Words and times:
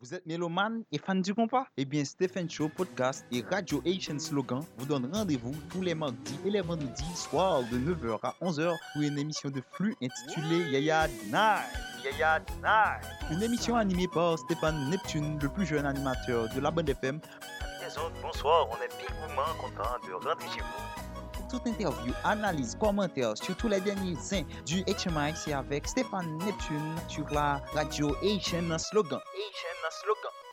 Vous 0.00 0.14
êtes 0.14 0.24
mélomane 0.26 0.84
et 0.92 0.98
fan 0.98 1.20
du 1.20 1.34
compas? 1.34 1.66
Eh 1.76 1.84
bien, 1.84 2.04
Stephen 2.04 2.48
Show 2.48 2.68
Podcast 2.68 3.26
et 3.32 3.42
Radio 3.50 3.82
Asian 3.84 4.16
Slogan 4.20 4.62
vous 4.76 4.86
donnent 4.86 5.10
rendez-vous 5.12 5.52
tous 5.72 5.82
les 5.82 5.92
mardis 5.92 6.38
et 6.46 6.50
les 6.50 6.60
vendredis 6.60 7.16
soirs 7.16 7.62
de 7.64 7.78
9h 7.78 8.20
à 8.22 8.32
11h 8.40 8.76
pour 8.92 9.02
une 9.02 9.18
émission 9.18 9.50
de 9.50 9.60
flux 9.72 9.96
intitulée 10.00 10.70
Yaya 10.70 11.08
Night. 11.32 11.66
Yaya 12.04 12.38
Night. 12.62 13.32
Une 13.32 13.42
émission 13.42 13.74
animée 13.74 14.06
par 14.14 14.38
Stéphane 14.38 14.88
Neptune, 14.88 15.36
le 15.42 15.48
plus 15.48 15.66
jeune 15.66 15.84
animateur 15.84 16.48
de 16.54 16.60
la 16.60 16.70
bande 16.70 16.88
FM. 16.88 17.18
Les 17.80 17.98
autres, 17.98 18.14
bonsoir, 18.22 18.68
on 18.70 18.76
est 18.76 19.04
pigouement 19.04 19.52
content 19.60 19.98
de 20.06 20.12
rentrer 20.12 20.48
chez 20.54 20.60
vous. 20.60 21.07
toute 21.48 21.66
interview, 21.66 22.12
analyse, 22.24 22.76
commentaires 22.78 23.36
sur 23.36 23.56
tous 23.56 23.68
les 23.68 23.80
derniers 23.80 24.16
saints 24.16 24.44
du 24.66 24.82
HMI, 24.82 25.32
c'est 25.34 25.52
avec 25.52 25.86
Stéphane 25.86 26.38
Neptune 26.38 26.94
sur 27.08 27.28
la 27.30 27.62
radio 27.72 28.14
Asian 28.22 28.78
Slogan. 28.78 29.20
Asian 29.34 29.90
Slogan. 29.90 30.47